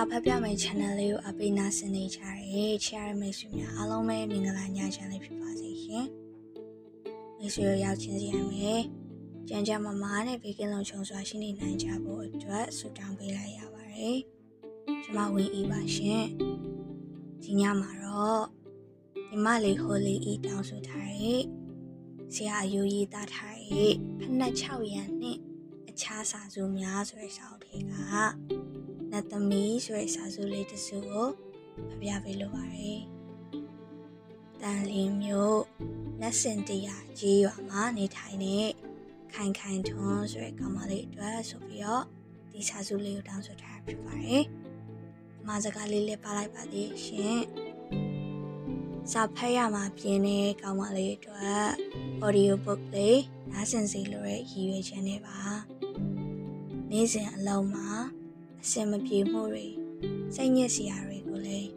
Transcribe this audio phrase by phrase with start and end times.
[0.00, 2.20] စာဖတ်ပြမယ့် channel လေးကိုအပိနာဆင်နေကြ
[2.52, 6.06] တယ်ချားရမိတ်ဆွေများအားလုံးပဲမင်္ဂလာညချမ်းလေးဖြစ်ပါစေရှင်
[7.38, 8.82] မိတ်ဆွေတို့ရောက်ချင်းစီရမယ်
[9.48, 14.18] ကြံကြမမားနဲ့ဘေကင်းလုံးခြုံစွာရှိနေနိုင်ကြဖို့အတွက်ဆုတောင်းပေးလိုက်ရပါတယ်
[15.04, 16.24] ကျွန်မဝင်ဤပါရှင်
[17.42, 18.44] ဒီညမှာတော့
[19.28, 21.42] ညီမလေးဟိုလီဤတောင်းဆိုထားတဲ့
[22.34, 25.38] ဆရာအယူရေးသားထားတဲ့ဖက်နှက်6ရန်နဲ့
[25.88, 27.94] အခြားစာစုများဆိုတဲ့စာအုပ်ထဲက
[29.12, 31.28] နတ်သမီးဆိုတဲ့စာစုလေးတစ်စုကို
[31.90, 33.00] ဖပြပေးလိုပါတယ်။
[34.62, 35.62] တန်လင်းမျိုး
[36.20, 38.58] လက်စင်တရာကြီးရွာမှာနေထိုင်နေ
[39.32, 42.04] ခိုင်ခိုင်ထွန်းဆိုတဲ့ကောင်မလေးအတွက်ဆိုပြီးတော့
[42.52, 44.44] ဒီစာစုလေးကိုတောင်းဆိုထားဖြစ်ပါတယ်။
[45.46, 47.40] မစကားလေးလေးပါလိုက်ပါသေးရှင်။
[49.12, 51.64] စာဖတ်ရမှာပြင်းတဲ့ကောင်မလေးအတွက်
[52.24, 53.22] audio book လေး
[53.52, 55.38] နားဆင်စီလိုတဲ့ရည်ရွယ်ချက်နဲ့ပါ။
[56.90, 57.88] နေ့စဉ်အလုံးမှာ
[58.62, 59.66] အစင်မပြေမှုတွေ
[60.34, 61.70] စိတ်ညစ်စရာတွေကိုလည်း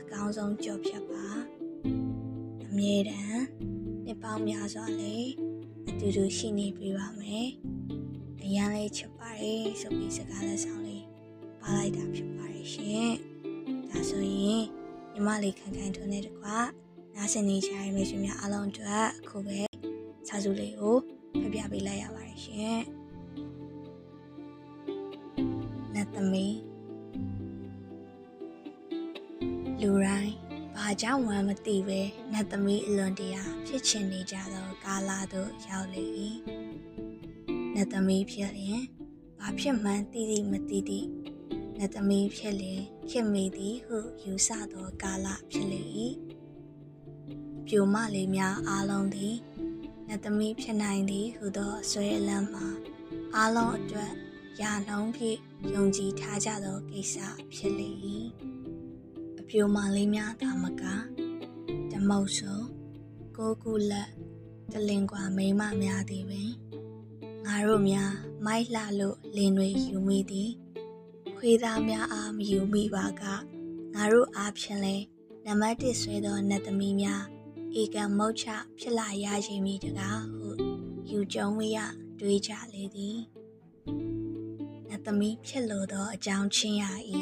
[0.00, 1.26] အကောင်းဆုံးကြော်ဖြတ်ပါ
[2.66, 3.44] အမြဲတမ်း
[4.04, 5.30] နှစ်ပေါင်းများစွာလည်း
[5.88, 7.48] အတူတူရှိနေပြပါမယ်
[8.42, 11.04] အရန်လေးချစ်ပါတယ်ဆိုပြီးစကားလက်ဆောင်လေး
[11.60, 13.12] ပါလိုက်တာဖြစ်ပါတယ်ရှင်
[13.90, 14.62] ဒါဆိုရင်
[15.12, 16.58] ညီမလေးခိုင်ခိုင်ထွန်းတဲ့တကွာ
[17.14, 19.60] နားဆင်နေကြရမယ့်ရှင်များအားလုံးအတွက်အခုပဲ
[20.28, 20.96] စာစုလေးကို
[21.42, 22.78] ဖပြပေးလိုက်ရပါတယ်ရှင်
[26.14, 26.56] သမီး
[29.80, 30.34] လူတိုင်း
[30.74, 32.00] ဘာကြောင့်မှမသိပဲ
[32.32, 36.04] နတ်သမီးအလွန်တရာဖြစ်ချင်နေကြသောကာလသို့ရောက်လေ၏
[37.74, 38.82] နတ်သမီးဖြစ်လျင်
[39.38, 41.00] ဘာဖြစ်မှန်းသိသိမသိသိ
[41.78, 45.82] နတ်သမီးဖြစ်လျင်ဖြစ်မိသည်ဟုယူဆသောကာလဖြစ်လေ၏
[47.66, 49.36] ပြိုမလေးများအားလုံးသည်
[50.08, 52.66] နတ်သမီးဖြစ်နိုင်သည်ဟုသောဆွဲအလန်းမှာ
[53.34, 54.12] အားလုံးအတွက်
[54.62, 55.38] ရာနှုံးဖြင့်
[55.74, 57.16] ယုံကြည်ထားကြသောကိစ္စ
[57.54, 57.90] ဖြစ်လေ၏
[59.40, 60.82] အပြိုမာလေးများသာမက
[61.92, 62.60] ဓမုတ်ဆို
[63.36, 64.10] ကိုကုလက်
[64.72, 66.50] တလင်ကွာမိမများသည်ပင်
[67.46, 68.12] ငါတို့များ
[68.46, 70.50] မိုက်လှလို့လင်တွေယူမိသည်
[71.36, 73.22] ခွေးသားများအားမယူမိပါက
[73.94, 74.96] ငါတို့အားဖြင့်လဲ
[75.44, 77.22] နံပါတ်1ဆွဲသောနတ်သမီးများ
[77.80, 78.46] ဧကံမုတ်ချ
[78.78, 80.48] ဖြစ်လာရခြင်းမိတကားဟု
[81.10, 81.78] ယူကြုံဝရ
[82.20, 83.37] တွေးကြလေသည်နတ်
[85.06, 87.20] သမီးဖြစ်လိုသောအကြောင်းချင်းရာဤ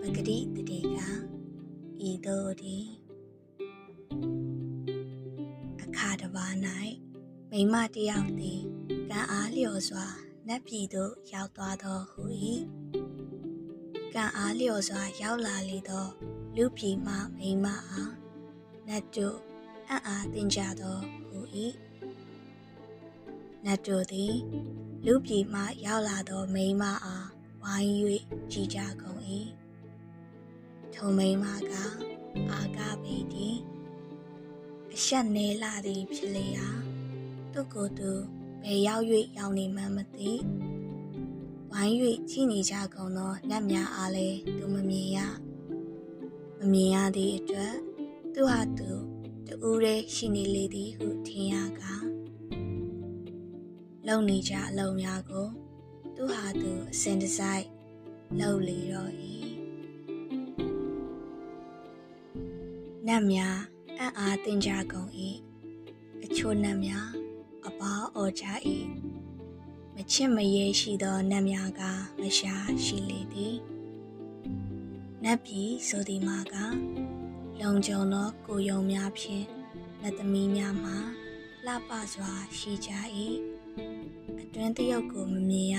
[0.00, 0.98] ပဂတိတတိက
[2.08, 2.86] ဤသို့သည်
[5.82, 6.52] အခါတစ်ပါး၌
[7.50, 8.60] မိမတယောက်သည်
[9.10, 10.06] ကံအားလျော်စွာ
[10.48, 12.22] နတ်ပြည်သို့ရောက်သွားသောဟု၏
[14.14, 16.06] ကံအားလျော်စွာရောက်လာလေသော
[16.56, 18.12] လူပြည်မှမိမအား
[18.86, 19.38] နတ်တို့
[19.88, 20.98] အံ့အားသင်ကြသော
[21.28, 21.40] ဟု၏
[23.64, 24.34] နတ်တို့သည်
[25.08, 27.28] လူပြည်မှရောက်လာသောမိန်းမအား
[27.62, 27.92] ဝိုင်း၍
[28.52, 29.20] ကြည်ကြကုန်၏
[30.94, 31.72] ထိုမိန်းမက
[32.50, 33.56] အာကပေသည်
[34.94, 36.68] အဆက်နေလာသည်ဖြစ်လေရာ
[37.52, 38.10] သူကိုယ်သူ
[38.62, 39.04] ဘယ်ရောက်၍
[39.38, 40.30] ရောက်နေမှမသိ
[41.70, 41.96] ဝိုင်း၍
[42.30, 45.18] ကြည်နေကြကုန်သောနတ်များအားလည်းသူမမြင်ရ
[46.58, 47.74] မမြင်ရသည့်အတွက်
[48.34, 48.90] သူဟာသူ
[49.46, 52.15] တူးရဲရှိနေလေသည်ဟုထင်ရကား
[54.10, 55.46] လုံနေကြအလုံးများကို
[56.16, 57.66] သူဟာသူအစဉ်တစိုက်
[58.38, 59.12] လှုပ်လေတော့၏
[63.06, 63.58] နတ်များ
[63.98, 65.10] အံ့အားသင်ကြကုန်၏
[66.24, 67.08] အချို့နတ်များ
[67.66, 68.46] အပေါအော်ကြ၏
[69.94, 71.82] မချစ်မရဲရှိသောနတ်များက
[72.20, 73.56] မရှာရှိလေသည်
[75.22, 76.56] နတ်ပြည်ဆိုသည်မှာက
[77.60, 79.46] လုံခြုံသောကိုယုံများဖြင့်
[80.02, 80.96] လက်သမီးများမှာ
[81.66, 82.92] လှပစွာရှိကြ၏
[83.54, 83.55] အ
[84.58, 85.76] တွင်းတရုတ်ကိုမမြင်ရ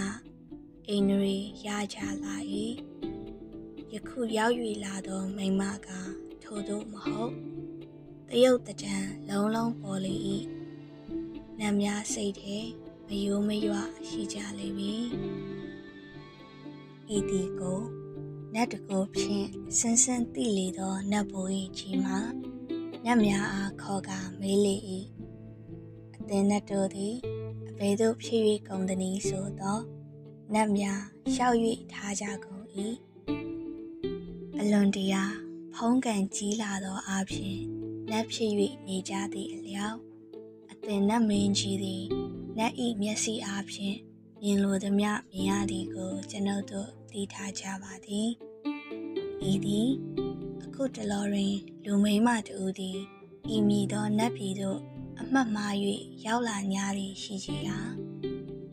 [0.88, 2.35] အိမ်တွေရကြလာ၏
[3.93, 4.55] ယခုရောက်၍
[4.85, 5.88] လာသောမိမက
[6.43, 7.33] ထို့သို့မဟုတ်
[8.29, 8.95] တရုတ်တကြံ
[9.29, 10.15] လုံးလုံးပေါ်လေ၏
[11.59, 12.57] နတ်များစိတ်ထဲ
[13.07, 13.75] မယိုးမရွ
[14.09, 15.06] ရှိကြလိမ့်မည်
[17.15, 17.80] ဤဒီကို
[18.53, 19.47] နတ်တကိုဖြင့်
[19.77, 22.19] ဆန်းဆန်းသိလေသောနတ်ဘိုး၏ကြီးမှာ
[23.06, 24.75] နတ်များအားခေါ်ကာမေးလေ၏
[26.15, 27.37] အသင်နတ်တို့သည်အ
[27.79, 29.79] ဘယ်သို့ဖြစ်၍ကုန်သနည်းဆိုသော
[30.53, 31.01] နတ်များ
[31.33, 31.57] ရှောက်၍
[31.94, 32.65] ထားကြကုန်၏
[34.59, 35.24] အလွန်တရာ
[35.74, 37.57] ဖုံးကန်ကြီးလာသောအဖြစ်
[38.09, 38.51] နတ်ဖြစ်၍
[38.88, 39.97] နေကြသည့်အလျောက်
[40.71, 42.03] အသင်နတ်မင်းကြီးသည်
[42.57, 43.97] နတ်၏မျက်စိအားဖြင့်
[44.41, 48.30] မြင်လိုသမျှမြင်ရသည်ကိုကျွန်ုပ်တို့သိထားကြပါသည်
[49.51, 49.89] ဤသည်
[50.63, 51.53] အခုတလောတွင်
[51.85, 53.00] လူမိန်းမတူသည်
[53.56, 54.80] ဤမည်သောနတ်ပြည်သို့
[55.22, 55.74] အမှတ်မှား၍
[56.25, 57.80] ရောက်လာ냐သည်ရှိကြရာ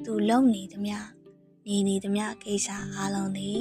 [0.04, 0.98] သူလုံနေသမျှ
[1.66, 3.60] နေနေသမျှကိစ္စအားလုံးသည်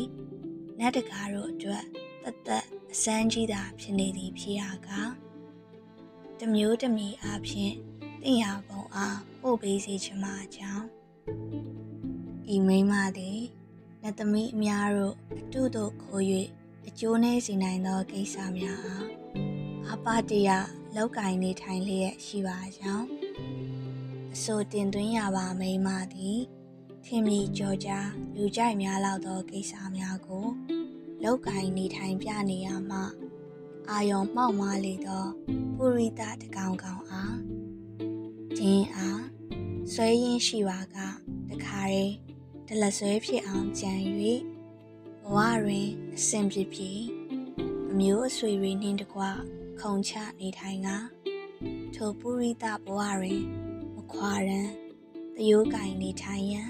[0.80, 1.84] နတ်တကားတို့အတွက်
[2.24, 4.90] တသက်အစမ်းကြီးတာဖြစ်နေသည်ဖြစ်ရက
[6.40, 7.74] တမျိုးတမီအားဖြင့်
[8.22, 10.86] တင်ရပုံအားပို့ပေးစေချင်မှာကြောင်း
[12.54, 13.42] ဤမိမသည်
[14.02, 16.24] နတ်သမီးအများတို့အတုတို့ခိုး၍
[16.88, 19.06] အကျိုးနည်းစေနိုင်သောကိစ္စများအား
[19.92, 20.50] အပတရ
[20.96, 23.08] လောက်ကင်နေထိုင်လျက်ရှိပါကြောင်း
[24.34, 26.40] အစိုးတင်သွင်းရပါမိမသည်
[27.06, 30.46] ထင်မြီကြောကြားလူကြိုက်များလောက်သောကိစ္စများကို
[31.24, 33.00] လောက်ကင်နေထိုင်ပြနေရမှ
[33.90, 35.26] အာယုံမှောက်မားလေသော
[35.78, 37.38] ပုရိသတကောင်ကောင်အား
[38.58, 39.24] ဂျင်းအား
[39.94, 40.98] ဆွဲရင်းရှိပါက
[41.50, 42.06] တခါရဲ
[42.68, 43.94] ဒလဆွဲဖြစ်အောင်ကြံ၍
[45.24, 46.82] ဘဝတွင်အစဉ်ပြပြ
[47.92, 49.22] အမျိုးအဆွေတွေနှင့်တကွ
[49.82, 50.90] ခုံချနေထိုင်က
[51.96, 53.42] ထိုပုရိသဘဝတွင်
[53.96, 54.70] မခွာရန်
[55.36, 56.70] တယိုးကင်နေထိုင်ရန်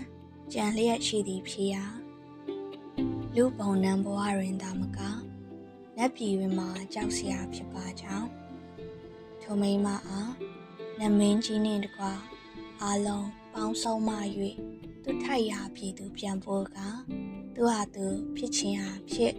[0.53, 1.85] ကြံလျက်ရှိသည်ဖြစ်ရာ
[3.35, 4.99] လူပုံနံဘဝတွင်သာမက
[5.97, 8.29] နတ်ပြည်တွင်မှကြောက်စရာဖြစ်ပါကြောင်း
[9.41, 10.33] ထိုမိမအား
[10.99, 12.05] နမင်းကြီးနှင့်တကွ
[12.81, 14.15] အာလုံးပေါင်းစုံမှ၍
[15.03, 16.77] သူထိုက်ရာပြည်သူပြန်ဖို့က
[17.55, 18.05] သူဟာသူ
[18.35, 19.33] ဖြစ်ချင်းဟာဖြစ်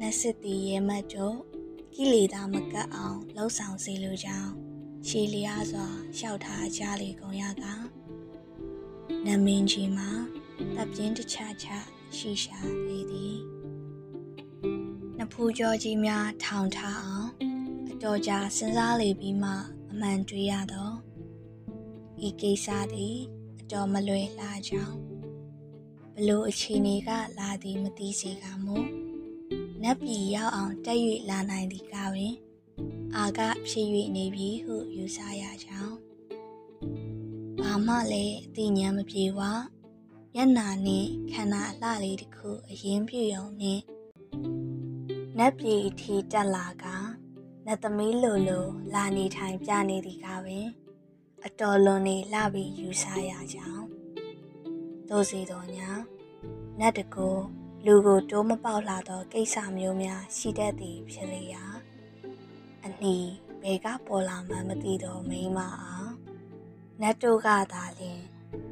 [0.00, 1.51] နတ်စစ်တီရဲမတ်တို့
[1.94, 4.52] ကိလေသာမကတ်အောင်လှုပ်ဆောင်စေလိုကြောင်း
[5.08, 7.64] ရှည်လျားစွာလျှောက်ထားကြလေကုန်ရက
[9.26, 10.10] နမင်းကြီးမှာ
[10.76, 11.86] တပ်ပြင်းတခြားခြား
[12.16, 12.58] ရှိရှာ
[12.88, 13.38] လေသည်
[15.18, 17.30] နဖူးကြောကြီးများထောင်ထားအောင်
[17.90, 19.50] အတော်ကြာစဉ်းစားလေပြီးမှ
[19.90, 20.96] အမှန်တွေ့ရတော့
[22.26, 23.16] ဤကိစ္စသည်
[23.60, 24.96] အတော်မလွယ်လာကြောင်း
[26.14, 28.76] ဘလို့အခြေအနေကလာသည်မသိစေကမူ
[29.82, 31.00] နတ်ပြည်ရောက်အောင်တက်၍
[31.30, 32.34] လာနိုင်သည်ကပင်
[33.16, 35.96] အာကဖြစ်၍နေပြီဟုယူဆရကြောင်း
[37.60, 39.40] ဘာမှလည်းအသိဉာဏ်မပြေဝ
[40.34, 43.82] မျက်နာနှင့်ခန္ဓာအလှလေးတစ်ခုအရင်ပြည့်ုံနှင့်
[45.38, 46.84] နတ်ပြည်အထီတက်လာက
[47.66, 50.68] နတ်သမီးလိုလိုလာနေထိုင်ပြနေသည်ကပင်
[51.44, 53.86] အတော်လွန်နေလှပြီးယူဆရကြောင်း
[55.08, 55.90] တို့စီတော်ညာ
[56.78, 57.38] နတ်တကို
[57.86, 61.64] လူကိုတိုးမပေါက်လာသောကိစ္စမျိုးများရှိတတ်သည်ဖြစ်လေရာ
[62.84, 63.30] အနီး
[63.62, 66.10] ဘယ်ကပေါ်လာမှမသိတော့မိမအား
[67.00, 68.20] နတ်တို့ကသာလျှင်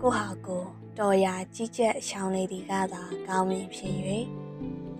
[0.00, 0.64] ကိုဟာကို
[0.98, 3.94] တော်ရာကြီးကျက်ရှောင်းနေသည်ကသာကောင်းမြင်ဖြစ်၍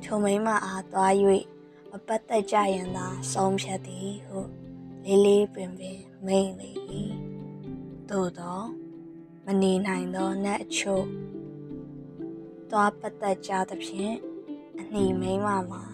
[0.05, 1.13] ထုံမိမအားသွား၍
[1.91, 4.39] မပတ်သက်ကြရန်သာဆုံးဖြတ်သည်ဟု
[5.05, 6.71] လေးလေးပင်ပင်မိန်လေ၏
[8.11, 8.61] သို့သော
[9.45, 11.07] မနေနိုင်သောနတ်အချို့
[12.71, 14.17] သွားပတ်သက်ကြသဖြင့်
[14.81, 15.85] အနှီးမိမမှာ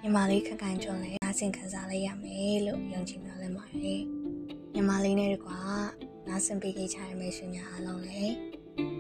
[0.02, 3.82] ညီမလေးခက်ကန်ကျွန်းလည်းနားဆင်ခံစားလိုက်ရမယ်လို့ယုံကြည်မျှော်လင့်ပါတယ်
[4.74, 5.60] ညီမလေးနဲ့တကွာ
[6.28, 8.34] နားဆင်ပေးကြတဲ့မိတ်ဆွေများအားလုံးလည်း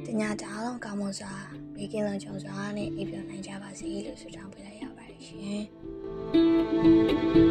[0.05, 1.33] တညာတအားလုံးကောင်းမွန်စွာ
[1.75, 7.50] ဘေးကင်းလုံခြုံစွာနဲ့အိပ်ပျော်နိုင်ကြပါစေလို့ဆုတောင်းပေးလိုက်ရပါတယ်ရှင်